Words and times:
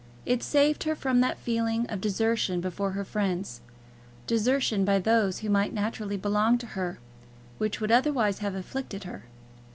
It 0.25 0.41
saved 0.41 0.85
her 0.85 0.95
from 0.95 1.21
that 1.21 1.37
feeling 1.37 1.85
of 1.85 2.01
desertion 2.01 2.59
before 2.59 2.93
her 2.93 3.03
friends, 3.05 3.61
desertion 4.25 4.83
by 4.83 4.97
those 4.97 5.41
who 5.41 5.49
might 5.51 5.73
naturally 5.75 6.17
belong 6.17 6.57
to 6.57 6.65
her, 6.73 6.97
which 7.59 7.79
would 7.79 7.91
otherwise 7.91 8.39
have 8.39 8.55
afflicted 8.55 9.03
her. 9.03 9.25